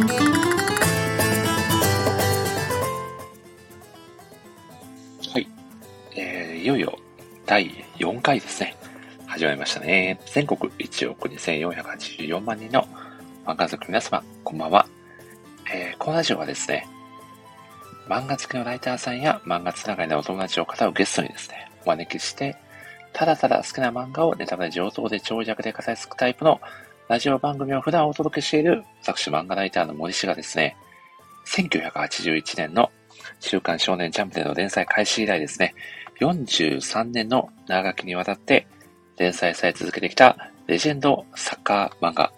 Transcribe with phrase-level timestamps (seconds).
[0.00, 0.06] は
[5.38, 5.46] い。
[6.16, 6.98] えー、いよいよ
[7.44, 8.76] 第4回ですね。
[9.26, 10.18] 始まりましたね。
[10.32, 12.88] 全国1億2484万人の
[13.44, 14.86] 漫画好きの皆様、こんばんは。
[15.70, 16.88] えー、このラジオはですね、
[18.08, 22.56] 漫画好きのライターさんや漫画つながりのお友達を語るゲストにですね、お招きして、
[23.12, 26.58] ただただ好きな漫画をネタバレ上等で長尺で語りつくタイプの
[27.10, 30.76] ラジオ番組を普段お届けしている私漫画ライターの森氏がですね、
[31.44, 32.88] 1981年の
[33.40, 35.74] 週刊少年ジャンプでの連載開始以来ですね、
[36.20, 38.68] 43年の長きにわたって
[39.18, 42.32] 連載され続けてきたレジェンドサッカー漫画、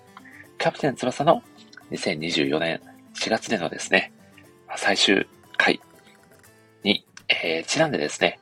[0.58, 1.42] キャプテン翼の
[1.90, 2.80] 2024年
[3.14, 4.10] 4月でのですね、
[4.76, 5.26] 最終
[5.58, 5.82] 回
[6.82, 8.40] に、えー、ちなんでですね、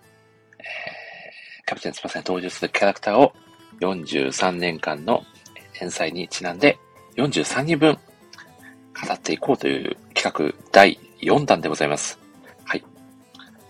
[0.60, 3.32] えー、キャプテン翼に登場するキャラクターを
[3.80, 5.24] 43年間の
[5.80, 6.78] 連載にちなんで
[7.16, 12.18] 43人分語っていこうという企画第4弾でございます。
[12.64, 12.84] はい。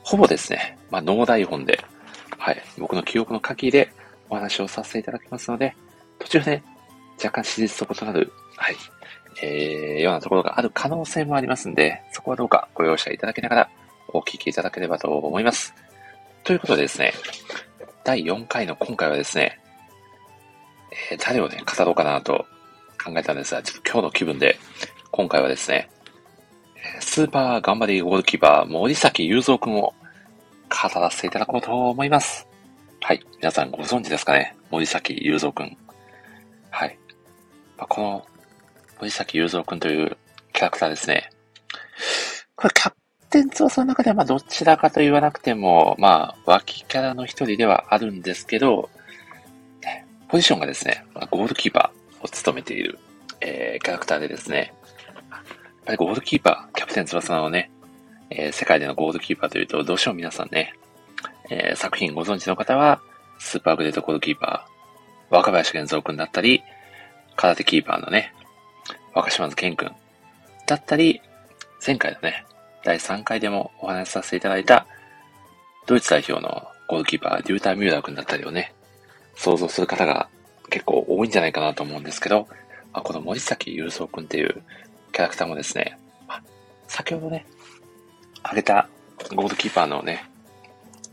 [0.02, 1.82] ほぼですね、まあ、ノー台本で、
[2.36, 3.92] はい、僕の記憶の限りで
[4.28, 5.74] お話をさせていただきますので、
[6.18, 6.64] 途中で、ね、
[7.18, 8.76] 若干史実と異なる、はい、
[9.42, 13.70] えー、ようなところがある可能性もありますんで、そこはどうかご容赦いただきながら
[14.08, 15.74] お聞きいただければと思います。
[16.44, 17.12] ということでですね、
[18.04, 19.60] 第4回の今回はですね、
[21.10, 22.46] えー、誰をね、語ろうかなと
[23.02, 24.58] 考えたんですが、ちょっと今日の気分で、
[25.10, 25.90] 今回はですね、
[27.00, 29.92] スーパー頑張りゴールキーパー、森崎雄三君を
[30.68, 32.46] 語らせていただこうと思います。
[33.02, 33.24] はい。
[33.38, 34.56] 皆さんご存知ですかね？
[34.70, 35.76] 森崎雄三君。
[36.70, 36.98] はい。
[37.76, 38.26] まあ、この
[38.98, 40.16] 森崎雄三くんという
[40.52, 41.30] キャラクターですね。
[42.54, 42.96] これ、キャプ
[43.30, 48.90] テン翼の中では、まあ、どちらかと言わなくても、まあ、脇キャラの一人ではあるんですけど、
[50.30, 53.00] ポジションがですね、ゴールキーパーを務めている、
[53.40, 54.72] えー、キャラクターでですね、
[55.28, 55.40] やっ
[55.86, 57.72] ぱりゴールキーパー、キャプテン翼のね、
[58.30, 60.74] えー、世界でのゴールキーパーというと、どうしても皆さんね、
[61.50, 63.00] えー、作品ご存知の方は、
[63.40, 66.62] スーパーグレートゴールキーパー、若林玄三くんだったり、
[67.34, 68.32] 空手キーパーのね、
[69.12, 69.92] 若島津健くん
[70.68, 71.20] だったり、
[71.84, 72.44] 前回のね、
[72.84, 74.86] 第3回でもお話しさせていただいた、
[75.86, 78.72] ドイツ代表のゴールキーパー、デューター・ミューラー君だったりをね、
[79.40, 80.28] 想像する方が
[80.68, 82.46] 結構多いんじゃないかなと思うんですけど、
[82.92, 84.62] まあ、この森崎雄三君っていう
[85.12, 86.42] キャラクターもですね、まあ、
[86.86, 87.46] 先ほどね、
[88.42, 88.86] 挙げた
[89.34, 90.28] ゴールドキーパーのね、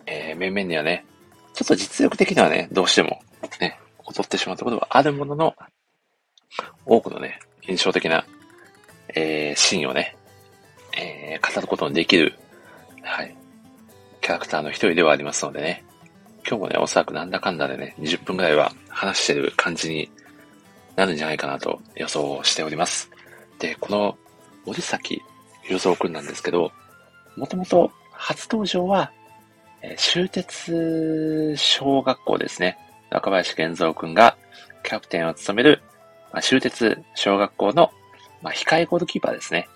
[0.05, 1.05] えー、面々にはね、
[1.53, 3.21] ちょっと実力的にはね、どうしても
[3.61, 5.55] ね、劣ってしまうところはあるものの、
[6.85, 8.25] 多くのね、印象的な、
[9.15, 10.17] えー、シーンをね、
[10.97, 12.37] えー、語ることのできる、
[13.03, 13.33] はい、
[14.19, 15.83] キャラクターの一人ではありますのでね、
[16.49, 20.09] 今日もね、おそらくなんだかんだでね、20分くらいは話してる感じに
[20.95, 23.11] なるんじゃないかなと予想しております。
[23.59, 24.17] で、この
[24.65, 25.21] 森崎
[25.69, 26.71] 雄三くんなんですけど、
[27.35, 29.11] もともと初登場は、
[29.81, 32.77] えー、終鉄小学校ですね。
[33.11, 34.37] 若林玄三くんが
[34.83, 35.81] キャプテンを務める
[36.31, 37.91] まあ、終鉄小学校の、
[38.41, 39.67] まあ、控えゴールキーパーですね。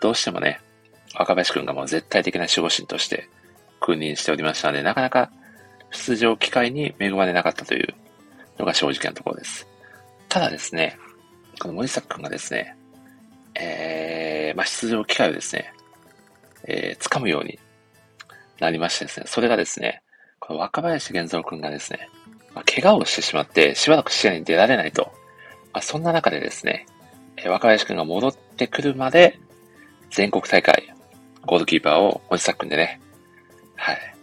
[0.00, 0.60] どうしてもね、
[1.18, 3.28] 若林くんがもう絶対的な守護神として
[3.80, 5.30] 君臨しておりましたので、なかなか
[5.94, 7.94] 出場機会に恵まれなかったという
[8.58, 9.66] のが正直なところです。
[10.28, 10.98] ただですね、
[11.60, 12.76] この森崎くんがですね、
[13.54, 15.72] えー、まあ、出場機会をですね、
[16.64, 17.58] えー、掴むように
[18.60, 20.02] なりましてですね、それがですね、
[20.40, 22.08] この若林玄三くんがですね、
[22.54, 25.12] まあ、怪我をしてしまって、しばらく試合に出られないと
[25.74, 26.86] まあ、そんな中でですね、
[27.36, 29.40] え若林くんが戻ってくるまで、
[30.10, 30.94] 全国大会、
[31.44, 33.00] ゴールキーパーを森崎くんでね、
[33.74, 34.13] はい、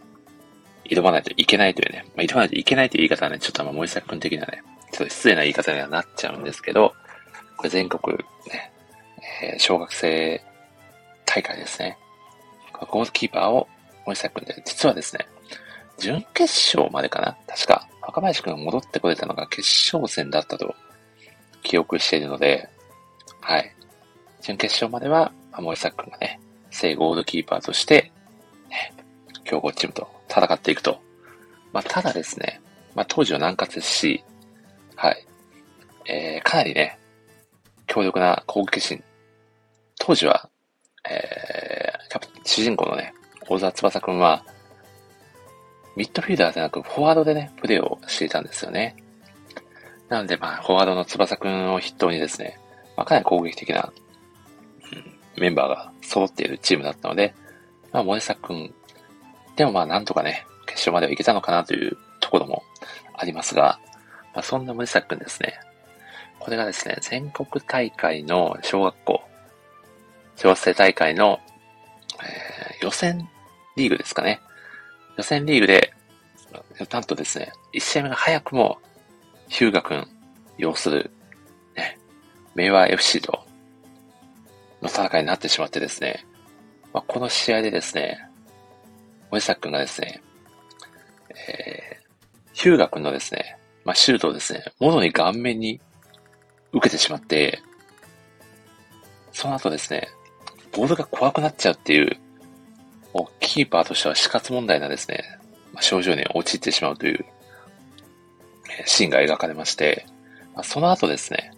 [0.92, 6.94] 挑まないといけないというね、まあ、挑まないといけないという言い方はね、ちょっとまあ森崎くん的にはね、ちょっと失礼な言い方にはなっちゃうんですけど、
[7.56, 8.72] これ全国ね、
[9.42, 10.42] えー、小学生
[11.26, 11.98] 大会ですね。
[12.90, 13.68] ゴールキーパーを
[14.06, 15.28] 森崎くんで、実はですね、
[15.98, 16.44] 準決
[16.76, 20.76] 勝までかな確か、若林くんが戻ってこれたのが決勝戦だったと
[21.64, 22.68] 記憶しているので、
[23.40, 23.76] はい。
[24.42, 26.40] 準決勝までは、森崎くんがね、
[26.72, 28.12] 正ゴールキーパーとして、
[28.70, 28.94] ね、
[29.44, 31.02] 強豪チームと戦っていくと。
[31.74, 32.62] まあ、ただですね、
[32.96, 34.24] まあ、当時は南葛ですし、
[34.96, 35.28] はい。
[36.06, 36.98] えー、かなりね、
[37.88, 39.04] 強力な攻撃心。
[40.00, 40.50] 当時は、
[41.10, 43.14] えー、主人公のね、
[43.48, 44.44] 大沢翼くんは、
[45.96, 48.96] ミッドフィーダーでなく、フォワードでね、プレーをしていたんですよね。
[50.10, 52.60] なので、まあ、フォワードの翼くんを筆頭にですね、
[52.96, 53.92] まあ、かなり攻撃的な、
[54.92, 57.34] うん、メンバーが揃っているチームだったので、
[57.92, 58.74] まあ、森崎くん、
[59.62, 62.64] でもまあ、なんとかね、決勝まではいけたのかなというところも
[63.14, 63.80] ありますが、
[64.34, 65.54] まあ、そんな森崎くんですね、
[66.40, 69.22] これがですね、全国大会の小学校
[70.36, 71.40] 調整大会の、
[72.24, 73.30] えー、予選
[73.76, 74.42] リーグですかね。
[75.16, 75.94] 予選リーグで、
[76.90, 78.80] なんとですね、1試合目が早くも、
[79.48, 80.08] ヒューガ君
[80.58, 81.12] 要する、
[81.76, 82.00] ね、
[82.56, 83.46] 明和 FC と
[84.82, 86.26] の戦いになってしまってですね、
[86.94, 88.28] まあ、この試合でですね、
[89.32, 90.22] 森崎くんがですね、
[91.50, 95.80] えー、ヒューガ君のですね、まあ、シュートをですね、ものに顔面に
[96.74, 97.62] 受けてしまって、
[99.32, 100.10] その後ですね、
[100.74, 102.18] ボールが怖くなっちゃうっていう、
[103.14, 105.24] もうキーパーとしては死活問題なですね、
[105.74, 107.26] まあ、症状に陥ってしまうという、
[108.80, 110.06] え、シーンが描かれまして、
[110.54, 111.54] まあ、その後ですね、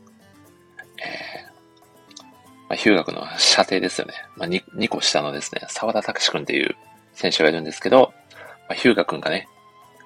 [0.99, 2.29] えー、ま
[2.71, 4.13] あ、ヒューガ君の射程ですよね。
[4.37, 6.75] まあ2、2個下のですね、沢田拓司君っていう
[7.13, 8.13] 選手がいるんですけど、
[8.67, 9.47] まあ、ヒューガ君がね、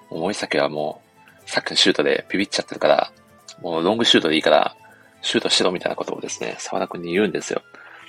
[0.09, 1.01] もう森崎はも
[1.45, 3.11] う、さっきのシュートでビビっちゃってるから、
[3.61, 4.75] もうロングシュートでいいから、
[5.21, 7.61] シュートしろみたいなことをですね、沢田君に言うんですよ。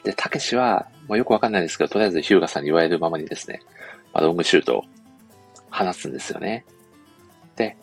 [0.05, 3.61] で、たけしは、もうよくわかんないんですけど、とりあえずヒューガさんに言われるままにですね、
[4.13, 4.85] まあ、ロングシュートを
[5.71, 6.65] 放つんですよね。
[7.57, 7.77] で、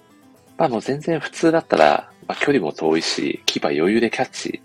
[0.58, 4.62] まあもう全然普通だったら、まあ距離も遠いし、キーパー余裕でキャッチ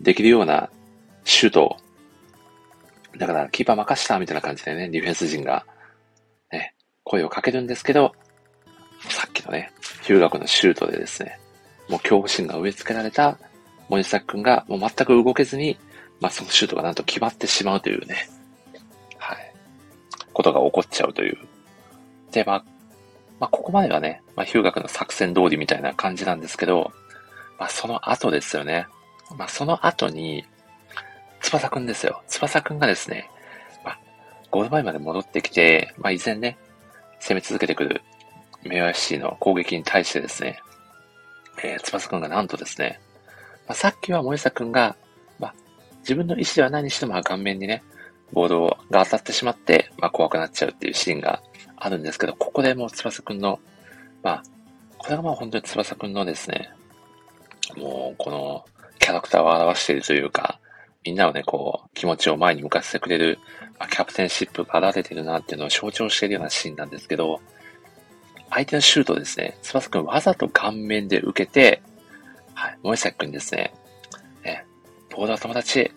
[0.00, 0.70] できるような
[1.24, 1.76] シュート
[3.18, 5.64] だから、キーパー任したみたいな感じでね、ディフェンス陣が、
[7.04, 8.12] 声をかけるんですけど、
[9.08, 9.72] さっきのね、
[10.02, 11.38] ヒューガ君のシュートでですね、
[11.88, 13.38] もう恐怖心が植え付けられた
[13.88, 15.76] 森崎君がもう全く動けずに、
[16.20, 18.28] まあそのシュートがなんと決まってしまうというね、
[19.18, 19.52] はい、
[20.32, 21.38] ことが起こっちゃうという。
[22.30, 22.64] で、まあ、
[23.40, 26.92] まあここまではね、まあヒューガ君の作戦通りみたいな感じなんですけど、
[27.58, 28.86] まあその後ですよね。
[29.36, 30.44] まあその後に、
[31.40, 32.22] 翼くんですよ。
[32.28, 33.28] 翼くんがですね、
[33.84, 33.98] まあ、
[34.50, 36.56] ゴール前まで戻ってきて、まあ依然ね、
[37.22, 38.02] 攻め続けてくる
[38.64, 40.60] メア FC の攻撃に対してですね、
[41.62, 43.00] えー、翼くんがなんとですね、
[43.68, 44.96] まあ、さっきは森下くんが、
[45.38, 45.54] まあ、
[46.00, 47.84] 自分の意思では何にしても顔面にね、
[48.32, 51.40] ボードが当たってしまって、まあ、怖くなっちゃうっていうシーンが
[51.76, 53.60] あるんですけど、ここでもう翼くんの、
[54.24, 54.42] まあ、
[54.98, 56.70] これがまあ本当に翼くんのですね、
[57.76, 58.64] もうこの
[58.98, 60.58] キャラクターを表しているというか、
[61.04, 63.38] みんなをね、こう、気持ちを前に向かせてくれる、
[63.90, 67.40] キャプテンシップが現れてるなっていうのを象徴しているようなシーンなんですけど、
[68.50, 71.82] 相手のシュートをですね、翼くんわざと顔面で受けて、
[72.54, 73.72] はい、森崎くんですね、
[74.44, 74.64] ね、
[75.10, 75.90] ボードは友達、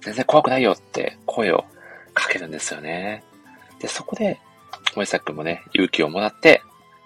[0.00, 1.64] 全然怖くないよって声を
[2.14, 3.24] かけるんですよね。
[3.80, 4.40] で、そこで、
[4.94, 6.62] 森崎くんもね、勇気をもらって、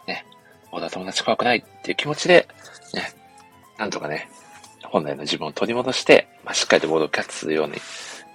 [0.06, 0.26] ね、
[0.70, 2.46] ボードは友達怖くないっていう気持ちで、
[2.94, 3.12] ね、
[3.78, 4.28] なんとかね、
[4.84, 7.74] 本来の自分を取り戻して、まあ、しっかりとボードをキャッチするように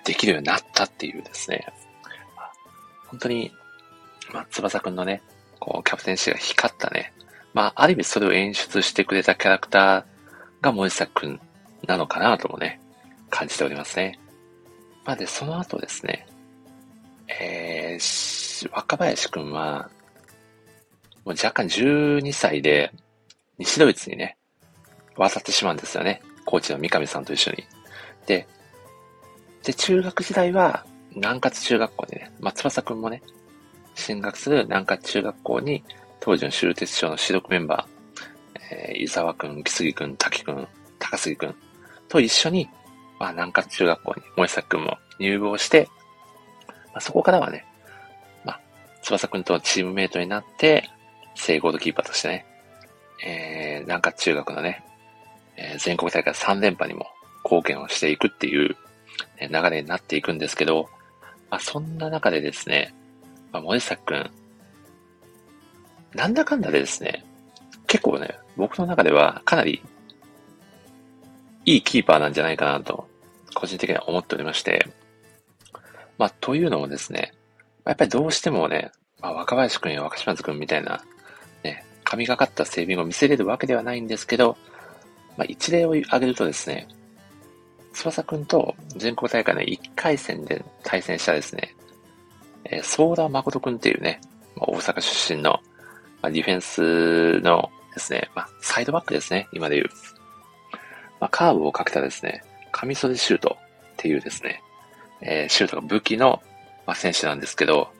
[0.06, 1.66] できるようになったっていうですね、
[2.36, 2.51] まあ、
[3.07, 3.51] 本当に、
[4.34, 5.22] まあ、翼くんのね、
[5.60, 7.13] こう、キャプテンシーが光ったね。
[7.54, 11.40] まあ、ある意味それを演出してくれたキャラクターが森崎くん
[11.88, 12.81] なのかなともね、
[13.30, 14.19] 感じておりますね。
[15.06, 16.28] まあ、で、その後ですね、
[17.28, 19.89] えー、若林くんは、
[21.25, 22.92] もう若干12歳で、
[23.57, 24.36] 西ドイツにね、
[25.16, 26.22] 渡ってしまうんですよね。
[26.45, 27.63] コーチの三上さんと一緒に。
[28.25, 28.48] で、
[29.63, 30.86] で、中学時代は、
[31.16, 33.22] 南葛中学校にね、まあ、翼くんもね、
[33.95, 35.84] 進学する南葛中学校に、
[36.19, 37.94] 当時の終鉄賞の主力メンバー、
[38.72, 40.68] えー、伊沢くん、木杉くん、滝くん、
[41.00, 41.56] 高杉くん
[42.07, 42.69] と一緒に、
[43.19, 45.88] まあ、南葛中学校に萌崎くんも入部をして、
[46.68, 47.65] まあ、そこからはね、
[48.46, 48.62] まあ、
[49.01, 50.89] 翼くんとチームメイトになって、
[51.36, 52.46] 正ゴールキーパーとしてね、
[53.25, 54.84] えー、南葛中学のね、
[55.57, 57.07] えー、全国大会3連覇にも
[57.43, 58.75] 貢献をしていくっていう、
[59.39, 60.89] ね、流れになっていくんですけど、
[61.50, 62.93] まあ、そんな中でですね、
[63.51, 64.31] まあ、森崎くん、
[66.15, 67.24] なんだかんだでですね、
[67.88, 69.81] 結構ね、僕の中ではかなり
[71.65, 73.07] いいキーパーなんじゃないかなと、
[73.53, 74.88] 個人的には思っておりまして、
[76.17, 77.33] まあ、というのもですね、
[77.86, 78.91] やっぱりどうしてもね、
[79.22, 81.03] まあ、若林くんや若島津くんみたいな、
[81.63, 84.57] ね、神がかった整備を見せれるわけではないんですけど、
[85.38, 86.88] まあ、一例を挙げるとですね、
[87.94, 91.75] 翼くんと全国大会の1回戦で対戦したですね、
[92.66, 94.20] えー、ソーダ誠くんっていうね、
[94.56, 95.60] まあ、大阪出身の、
[96.22, 99.90] まあ、ディフェンスのですね、まあ、サイドバックですね、今で言う。
[101.20, 104.62] まあ、カーブをかけたですね、カミソリシュートっていうですね、
[105.22, 106.42] えー、シュートが武器の、
[106.86, 107.92] まあ、選手なんですけど、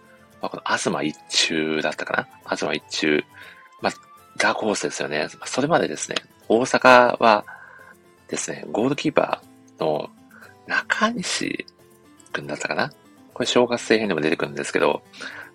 [0.42, 2.56] まあ、この東一中だったかな？
[2.56, 3.24] 東一中、
[3.82, 3.94] まあ、
[4.38, 5.28] ダークホースですよね。
[5.46, 6.18] それまでですね、
[6.50, 7.46] 大阪は
[8.28, 10.10] ですね、ゴールキーパーの
[10.68, 11.66] 中西
[12.32, 12.92] くんだったかな？
[13.34, 15.02] これ小学生編でも出てくるんですけど、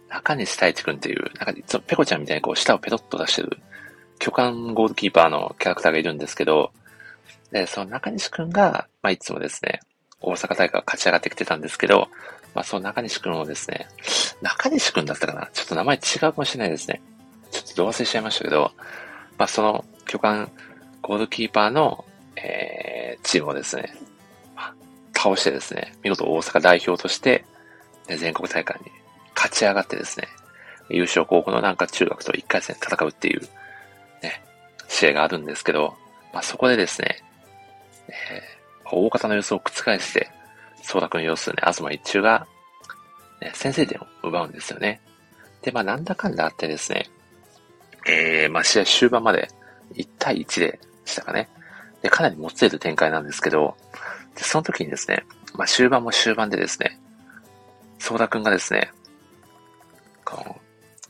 [0.08, 3.58] 中西太一くんっていう、なんかいつもペコちゃんみたいにこう舌をペロッと出してる
[4.18, 6.72] 巨漢ゴールキーパーのキャラクターがいるんですけど、
[7.52, 9.80] で、その中西くんが、まあ、いつもですね、
[10.20, 12.08] 大阪大会が勝ち上がってきてたんですけど、
[12.54, 13.86] まあ、その中西くんをですね、
[14.42, 15.48] 中西くんだったかな？
[15.52, 17.00] ちょっと名前違うかもしれないですね。
[17.50, 18.72] ちょっとど忘れしちゃいましたけど、
[19.38, 20.48] まあ、その、巨漢
[21.02, 22.04] ゴールキーパーの、
[22.36, 23.92] えー、チームをですね、
[25.14, 27.44] 倒してですね、見事大阪代表として、
[28.08, 28.90] ね、全国大会に
[29.34, 30.28] 勝ち上がってですね、
[30.88, 33.42] 優勝候補のなんか中学と1回戦戦うっていう、
[34.22, 34.42] ね、
[34.88, 35.94] 試合があるんですけど、
[36.32, 37.22] まあ、そこでですね、
[38.08, 40.30] えー、大方の予想を覆して、
[40.82, 42.46] 総くん要するね、東一中が、
[43.40, 45.00] ね、先制点を奪うんですよね。
[45.62, 47.06] で、まあ、なんだかんだあってですね、
[48.06, 49.48] えー、まあ、試合終盤まで
[49.94, 50.80] 1対1で
[51.18, 51.48] たかね。
[52.02, 53.76] で、かなりもつれる展開なんですけど、
[54.34, 56.98] で、その時にですね、まあ、終盤も終盤でですね、
[57.98, 58.90] ソーダくんがですね、
[60.24, 60.60] この、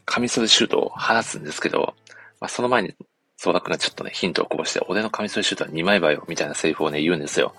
[0.04, 1.94] カミソリシュートを放つんですけど、
[2.40, 2.94] まあ、その前に、
[3.36, 7.54] ソーダくんがちょっとね、ヒントをこぼして、俺のカミソリシュートは2枚刃よ、みたいなセリフをね、言うんですよ。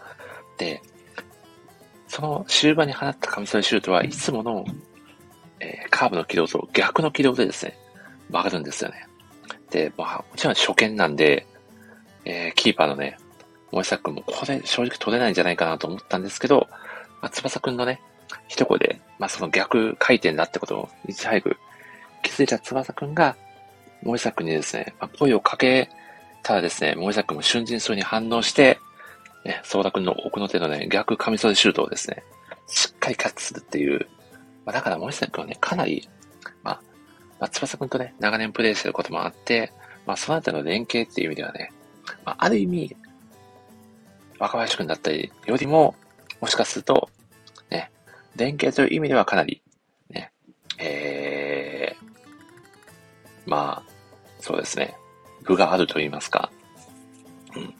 [0.58, 0.82] で、
[2.08, 4.66] その終盤に放ったカミソリシュートはいつもの、
[5.60, 7.78] えー、カーブの軌道と逆の軌道でですね、
[8.30, 9.08] 曲がるんですよね。
[9.70, 11.46] で、まあ、もちろん初見なんで、
[12.26, 13.18] えー、キーパーのね、
[13.72, 16.68] 森崎くんもこれ正直取れないんじゃないかなと思ったんですけど、
[17.22, 18.02] まあ、翼くんのね、
[18.48, 21.58] 一声で、まあ、その逆回転だってことをいち早く
[22.24, 23.36] 気づいた翼くんが、
[24.04, 25.90] 森崎くんにですね、まあ、声をかけ
[26.44, 28.80] たらですね、森崎くんも瞬時そうに反応して、
[29.46, 32.24] ね、ソーダくんの奥の手のね、逆カミソリシュートをですね、
[32.68, 34.08] しっかりキャッチするっていう、
[34.66, 36.08] まあ、だから森崎くんはね、かなり、
[36.64, 36.82] まあ、
[37.40, 39.74] まあ、翼くんとね、長年プレイしてることもあって、
[40.06, 41.72] まあ、そのあたりの連携っていう意味ではね、
[42.26, 42.96] まあ、ある意味、
[44.40, 45.96] 若林くんだったりよりも、
[46.42, 47.10] もしかすると、
[47.70, 47.92] ね、
[48.36, 49.62] 連携という意味ではかなり、
[50.10, 50.32] ね、
[50.78, 53.92] えー、まあ、
[54.40, 54.96] そうですね、
[55.44, 56.52] 具があると言いますか、
[57.56, 57.74] うん。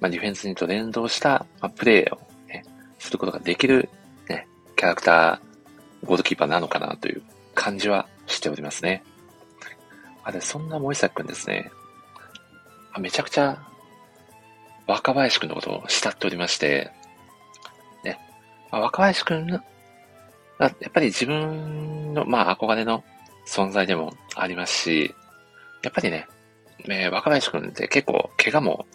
[0.00, 2.64] まあ、ディフェンスにと連動した、まあ、プレーを、ね、
[2.98, 3.88] することができる、
[4.28, 7.22] ね、キャラクター、ゴールキーパーなのかなという
[7.54, 9.02] 感じはしておりますね。
[10.22, 11.70] あれ、そんな森崎くんですね。
[12.98, 13.58] めちゃくちゃ
[14.86, 16.90] 若林くんのことを慕っておりまして、
[18.04, 18.18] ね、
[18.70, 19.62] あ、若林くんが、
[20.58, 23.04] やっぱり自分の、まあ、憧れの
[23.46, 25.14] 存在でもありますし、
[25.82, 26.26] やっぱりね、
[26.88, 28.86] えー、若林くんって結構怪我も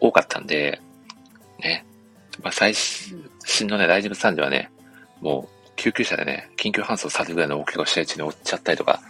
[0.00, 0.80] 多かったんで、
[1.58, 1.84] ね、
[2.42, 4.70] まあ、最新のね、大丈夫さんではね、
[5.20, 9.00] もう救急車でね、緊急搬送されるぐらいの大怪我を試合中に負っちゃったりとか、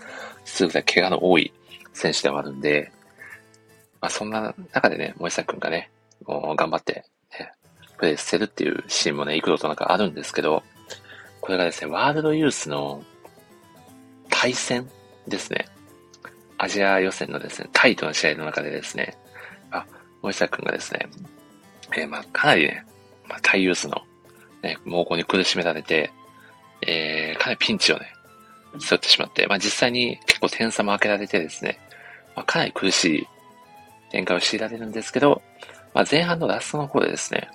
[0.44, 1.52] するぐらい怪我の多い
[1.92, 2.90] 選手ではあるんで、
[4.02, 5.90] まあ、そんな中でね、森崎くんがね、
[6.26, 7.04] もう頑張って、
[7.38, 7.52] ね、
[7.96, 10.64] プレイしてるっていうシーンもね、幾度となんかあるんですけど、
[11.40, 13.02] これがですね、ワールドユースの
[14.28, 14.90] 対戦
[15.28, 15.66] ですね。
[16.58, 19.16] アジア予選のですね、タイトな試合の中でですね、
[19.70, 19.86] あ、
[20.20, 21.08] 森崎くんがですね、
[21.96, 22.84] えー、まあ、かなりね、
[23.28, 24.02] まあ、タイユースの、
[24.62, 26.12] ね、猛攻に苦しめられて、
[26.84, 28.12] えー、かなりピンチをね、
[28.80, 31.78] 背負ってしまって、まあ実際に結構点差も開けられてですね、
[32.34, 33.28] まあ、かなり苦しい
[34.12, 35.42] 展開を強いられるんですけど、
[35.94, 37.48] まあ前半のラストの方でですね、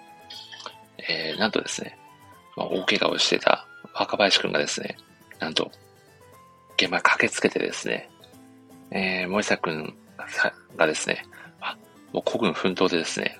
[1.07, 1.97] えー、なんとですね、
[2.55, 4.97] まあ、大怪我をしてた若林くんがですね、
[5.39, 5.71] なんと、
[6.75, 8.09] 現場に駆けつけてですね、
[8.91, 9.95] えー、森崎くん
[10.75, 11.23] がですね、
[11.61, 11.77] あ、
[12.11, 13.37] もう古軍奮闘でですね、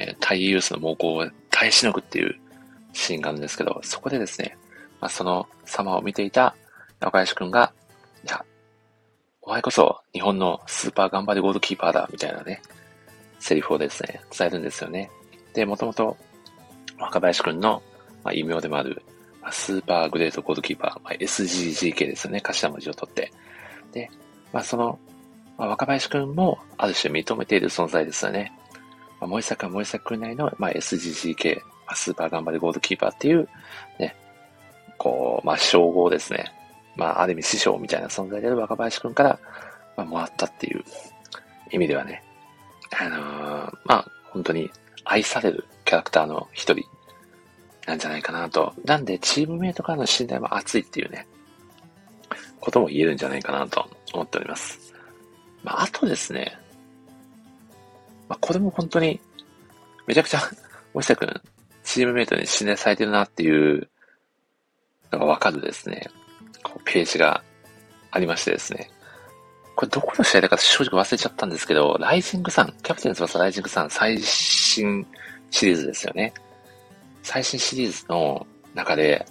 [0.00, 2.36] えー、タイユースの猛攻を耐えしのぐっていう
[2.92, 4.56] シーンがあるんですけど、そこでですね、
[5.00, 6.56] まあ、その様を見ていた
[7.00, 7.72] 若林くんが、
[8.24, 8.44] いや、
[9.48, 12.60] お前こそ日本のスーパー頑張りゴールキーパーだ、みたいなね、
[13.38, 15.10] セリフをですね、伝えるんですよね。
[15.54, 16.18] で、もともと
[16.98, 17.82] 若林くんの、
[18.22, 19.02] まあ、異名でもある、
[19.40, 23.32] まあ、スーパーグレートゴールキーパー、まあ、SGGK ですよね、頭文字を取って。
[23.92, 24.10] で、
[24.52, 24.98] まあ、その、
[25.56, 28.52] まあ、若林くんもある種認めている存在ですよね。
[29.18, 33.48] まあ、森坂森坂くんなりの、まあ、SGGK、まあ、スーパー頑張りゴールキーパーっていう、
[33.98, 34.14] ね、
[34.98, 36.52] こう、まあ、称号ですね。
[36.98, 39.38] まあ、ある意味師匠みたいな存在である若林くんから、
[39.96, 40.84] まあ、もらったっていう
[41.70, 42.22] 意味ではね、
[43.00, 44.70] あのー、まあ、本当に
[45.04, 46.84] 愛されるキャラクターの一人
[47.86, 48.74] なんじゃないかなと。
[48.84, 51.26] なんで、チームメイトからの信頼も厚いっていうね、
[52.60, 54.92] ことも言えるんじゃないかなと思っております。
[55.62, 56.58] まあ、あとですね、
[58.28, 59.20] まあ、これも本当に、
[60.06, 60.40] めちゃくちゃ、
[60.94, 61.40] 森下くん、
[61.84, 63.88] チームメイトに信頼されてるなっていう
[65.12, 66.08] のがわかるですね、
[66.62, 67.42] こうページが
[68.10, 68.90] ありましてですね。
[69.76, 75.06] これどこの試合だか正直忘れちゃったんですけど、ライジングさん、キャプテン翼ライジングさん最新
[75.50, 76.34] シリーズですよね。
[77.22, 79.24] 最新シリーズの中で、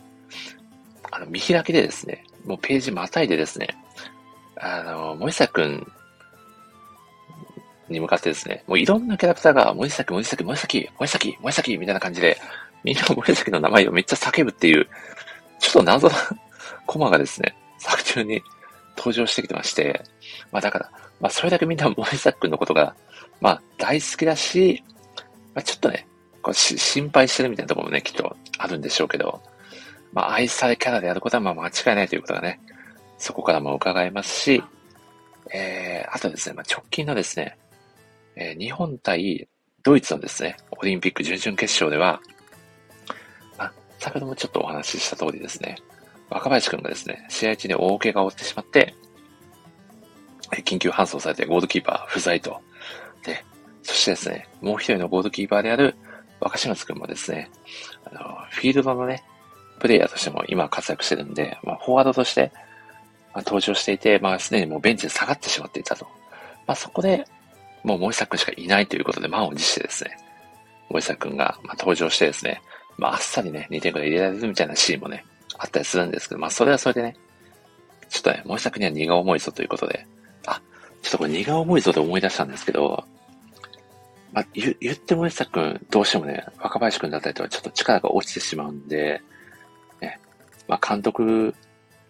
[1.11, 3.75] あの、見開きでですね、もうページまたいでですね、
[4.55, 5.91] あの、森下くん
[7.89, 12.37] に向かってですね、もういろんなキャラクターが、森崎、森崎、森崎、森崎、森崎みたいな感じで、
[12.83, 14.87] みんな森崎の名前をめっちゃ叫ぶっていう、
[15.59, 16.15] ちょっと謎な
[16.87, 18.41] コマがですね、作中に
[18.97, 20.03] 登場してきてまして、
[20.51, 20.89] まあだから、
[21.19, 22.95] まあそれだけみんな森崎くんのことが、
[23.39, 24.83] まあ大好きだし、
[25.53, 26.07] まあちょっとね、
[26.41, 29.41] こう心配してるみたいなところもね、きっとあるんでしょうけど、
[30.13, 32.59] まあ愛されキャラであることはまあ間違いないということがね、
[33.17, 34.63] そこからも伺えますし、
[35.53, 37.57] えー、あとですね、まあ、直近のですね、
[38.35, 39.47] えー、日本対
[39.83, 42.21] ドイツのですね、オリンピック準々決勝では、
[43.57, 45.77] まあ、先ほどもちょっとお話しした通りですね、
[46.29, 48.95] 若林くんがですね、試合中に大怪我を負ってしまって、
[50.63, 52.61] 緊急搬送されてゴールキーパー不在と。
[53.23, 53.43] で、
[53.83, 55.95] そしてですね、もう一人のゴールキーパーである
[56.39, 57.49] 若島津くんもですね、
[58.05, 59.23] あの、フィールドのね、
[59.79, 62.51] プレイヤーとしても今活躍してるんで、まあ、フォワードとして、
[63.33, 66.07] まあ、登場していて、まあ、すでにもうベンチで下がってしまっていたと。
[66.65, 67.25] まあ、そこで、
[67.83, 70.17] もう森崎くんしかいないということで、満を持してですね、
[70.89, 72.61] 森崎くんが、まあ、登場してですね、
[72.97, 75.23] まあ、あっさりね、2点くらい入れられるみたいなシーンもね、
[75.57, 77.15] あったりするんですけど、まあ、それはそれでね、
[78.09, 80.05] ちょっとね、森崎には荷が重いぞということで、
[80.45, 80.61] あ、
[81.01, 83.03] ちょっとこれ荷が重いぞと思い出したんですけど、
[84.33, 89.21] まあ、言言って森崎くん、どうしてもね、若林くんだったりとかちょっと力が落ちてしまうんで、
[90.01, 90.19] ね、
[90.67, 91.53] まあ、監督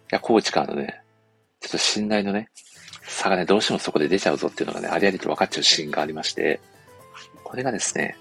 [0.09, 1.01] やコーチからのね、
[1.59, 2.49] ちょっと信頼のね、
[3.03, 6.59] 差がね、どうしてもそこで出ちゃうぞっていうのがね、ありありと分かっちゃうシーンがありまして、
[7.43, 8.17] これがですね、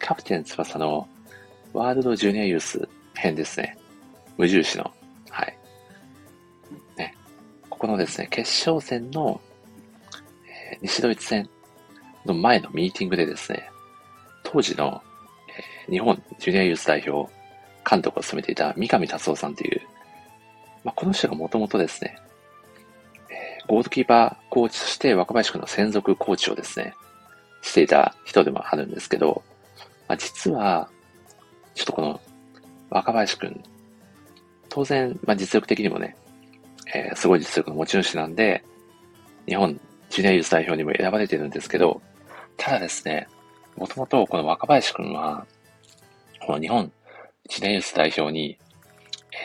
[0.00, 1.08] キャプテン翼の
[1.72, 3.76] ワールドジュニアユース編ですね。
[4.36, 4.92] 無印の。
[5.30, 5.56] はい。
[6.96, 7.14] ね。
[7.70, 9.40] ここのですね、決勝戦の、
[10.72, 11.48] えー、西ドイツ戦
[12.24, 13.68] の前のミーティングでですね、
[14.42, 15.02] 当時の、
[15.86, 17.32] えー、日本ジュニアユース代表
[17.88, 19.80] 監督を務めていた三上達夫さんという、
[20.82, 22.18] まあ、この人がもともとですね、
[23.30, 26.94] えー、ゴールキーパーコーチとして若林君の専属コーチをですね、
[27.62, 29.42] していた人でもあるんですけど、
[30.08, 30.88] まあ、実は、
[31.74, 32.20] ちょっとこの
[32.90, 33.62] 若林君
[34.74, 36.16] 当然、まあ、実力的にもね、
[36.92, 38.64] えー、すごい実力の持ち主なんで、
[39.46, 39.78] 日本
[40.10, 42.02] ジュニアユース代表にも選ばれてるんですけど、
[42.56, 43.28] ただですね、
[43.76, 45.46] もともとこの若林くんは、
[46.44, 46.90] この日本
[47.48, 48.58] ジュニアユース代表に、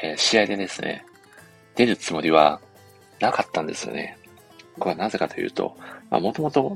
[0.02, 1.06] えー、試合でですね、
[1.76, 2.60] 出るつもりは
[3.20, 4.18] なかったんですよね。
[4.80, 5.78] これはなぜかというと、
[6.10, 6.76] もともと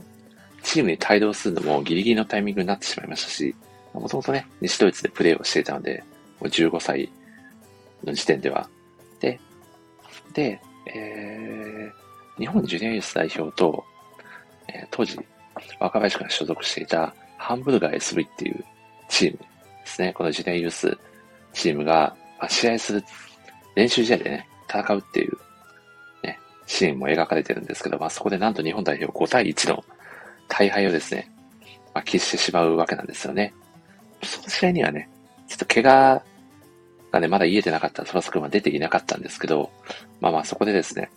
[0.61, 3.55] チームに帯同するのもギリギリのタイミングになってしまいましたし、
[3.93, 6.03] もともとね、西ドイツでプレーをしていたので、
[6.39, 7.09] もう15歳
[8.05, 8.69] の時点では。
[9.19, 9.39] で、
[10.33, 13.83] で、えー、日本ジュニアユース代表と、
[14.67, 15.19] えー、当時、
[15.79, 18.63] 若林君が所属していたハンブルガー SV っていう
[19.09, 19.45] チームで
[19.85, 20.13] すね。
[20.13, 20.97] このジュニアユース
[21.53, 23.03] チームが、まあ、試合する、
[23.75, 25.37] 練習試合でね、戦うっていう、
[26.23, 29.83] ね、シーンも描かれてるんですけど、まあそこでなんと日本代表5対1の
[30.47, 31.31] 大敗をですね、
[31.93, 33.53] まあ、喫してしまうわけなんですよね。
[34.23, 35.09] その試合にはね、
[35.47, 36.23] ちょっと怪我
[37.13, 39.71] がね、まだ癒えてなかった翼くんは出ていなかったんですけど、
[40.19, 41.11] まあまあそこでですね、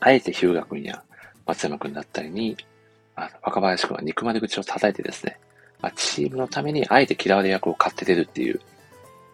[0.00, 1.02] あえて日向くんや
[1.46, 2.56] 松山くんだったりに、
[3.14, 5.38] あ、若林くんは憎まれ口を叩いてですね、
[5.80, 8.60] まあ、チームのためにあえて嫌われ役を買って出るっていう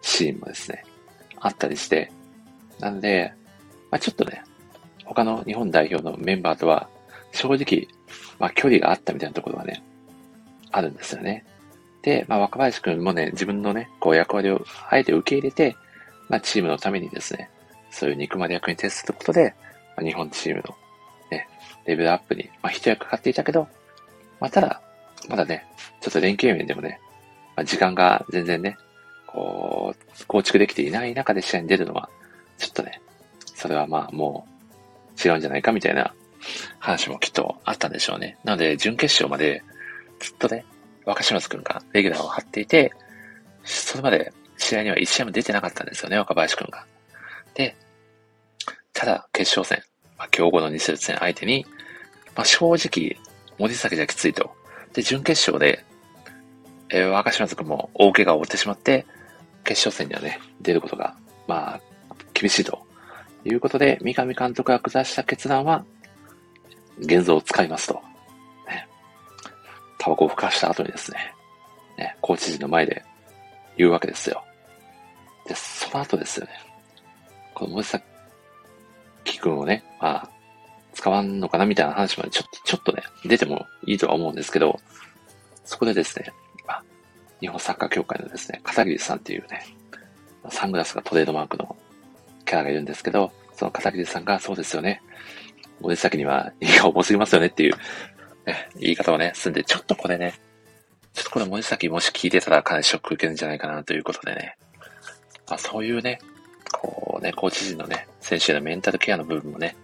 [0.03, 0.85] シーンもですね、
[1.39, 2.11] あったりして、
[2.79, 3.33] なので、
[3.89, 4.43] まあ、ちょっとね、
[5.03, 6.87] 他の日本代表のメンバーとは
[7.31, 7.87] 正直、
[8.37, 9.83] まあ、距離があったみたいなところはね、
[10.71, 11.43] あるんですよね。
[12.05, 15.75] で、まあ、若林くんもね、自分のね、こう役割をあえて受け入れて、
[16.29, 17.49] まあ、チームのためにですね、
[17.89, 19.55] そういう憎まれ役に徹することで、
[19.97, 20.75] まあ、日本チームの
[21.31, 21.49] ね、
[21.85, 23.67] レベルアップに、まあ、一役買っていたけど、
[24.39, 24.81] まあ、ただ、
[25.27, 25.65] まだね、
[25.99, 26.99] ちょっと連携面でもね、
[27.55, 28.77] まあ、時間が全然ね、
[29.25, 32.07] こう、構築できていない中で試合に出るのは、
[32.59, 33.01] ちょっとね、
[33.55, 34.47] それはまあも
[35.17, 36.13] う違うんじゃないかみたいな
[36.77, 38.37] 話もきっとあったんでしょうね。
[38.43, 39.63] なので、準決勝まで
[40.19, 40.65] ずっとね、
[41.05, 42.91] 若島津くんがレギュラーを張っていて、
[43.63, 46.85] それまで試合には一試合も出てなかったんですよね、若林くんが。
[47.53, 47.75] で、
[48.93, 49.83] ただ決勝戦、
[50.17, 51.65] まあ、強豪の西節戦相手に、
[52.35, 53.17] まあ、正直、
[53.57, 54.51] 森崎じゃきついと。
[54.93, 55.83] で、準決勝で、
[56.89, 59.05] えー、若島津くんも大怪我を負ってしまって、
[59.63, 61.15] 決勝戦にはね、出ることが、
[61.47, 61.81] まあ、
[62.33, 62.85] 厳しいと
[63.43, 65.83] いうことで、三上監督が下した決断は、
[66.99, 68.01] 現像を使いますと。
[70.05, 71.33] タバコを吹かした後にですね、
[71.97, 73.03] ね、コーチ陣の前で
[73.75, 74.43] 言うわけですよ。
[75.47, 76.51] で、その後ですよね。
[77.55, 78.03] この森崎
[79.41, 80.29] 君をね、まあ、
[80.93, 84.79] 使わんのかなみたいな話までちょっと、ちょっとね、出てもいいとは思うんですけど、
[85.63, 86.31] そこでですね、
[86.67, 86.83] まあ、
[87.39, 89.65] 日本サッカー協会のですね、片桐さんっていうね、
[90.51, 91.75] サングラスがトレードマークの
[92.45, 95.01] キャラがいるんですけど、その片桐さんがそうですよね。
[95.81, 97.73] 森崎には胃が重すぎますよねっていう
[98.79, 100.33] 言い方をね、すんで、ちょっとこれね、
[101.13, 104.57] ちょっとこれ森崎もし聞いてたらかなりショック受けるんじゃないかなということでね。
[105.47, 106.19] まあそういうね、
[106.71, 109.75] こうね、コーチ陣のね、選手のメンタルケアの部分もね、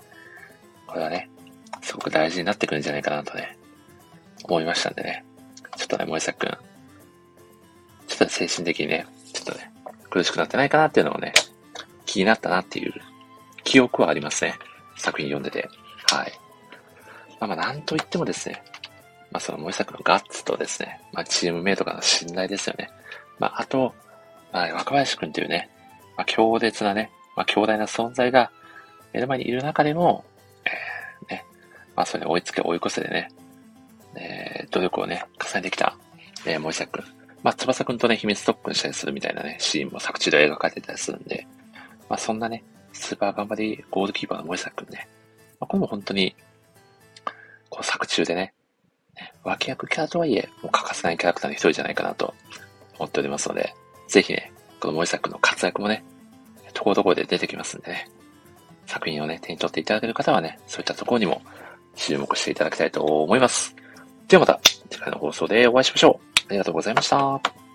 [0.88, 1.30] これはね、
[1.82, 3.58] すごく大事になってくるんじゃないかなとね、
[4.44, 5.24] 思いましたんでね。
[5.78, 6.50] ちょっとね、森崎くん、
[8.08, 9.72] ちょっと精神的にね、ちょっとね、
[10.10, 11.34] 苦しくなってないかなっていうのもね、
[12.06, 12.94] 気になったなっていう
[13.64, 14.56] 記憶はありますね。
[14.98, 15.70] 作品読んでて。
[16.08, 16.32] はい。
[17.42, 18.64] まあまあ、なんと言ってもですね、
[19.32, 22.90] まあその森作のガッツとですね、まあチームメイトからの信頼ですよね。
[23.40, 23.96] まああと、
[24.54, 25.70] まあ若林くんというね、
[26.16, 28.52] まあ強烈なね、まあ強大な存在が
[29.12, 30.24] 目の前にいる中でも、
[30.66, 31.46] えー、ね、
[31.96, 33.32] まあそれ追いつけ追い越せでね、
[34.16, 35.98] えー、努力をね、重ねてきた、
[36.46, 37.06] えー、森作くん。
[37.42, 41.48] まあ翼くんとね、秘密特訓したりするみたいなね、シーンも作中で描かれてたりするんで、
[42.08, 45.08] まあそんなね、スーパー頑張りゴールキーパーの森作くんね、
[45.60, 46.36] まあこれも本当に、
[47.84, 48.54] 作中でね、
[49.44, 52.34] 脇役キャラとはいえ、もう欠かせないキャラクターの一人じゃないかなと
[52.98, 53.74] 思っておりますので、
[54.08, 56.04] ぜひね、この森作の活躍もね、
[56.74, 58.10] ところどころで出てきますんでね、
[58.86, 61.42] 作品をね、手に取っていただける方はね、そういったところにも
[61.96, 63.76] 注目していただきたいと思います。
[64.28, 66.40] ではまた次回の放送でお会いしましょう。
[66.50, 67.71] ありがとうございました。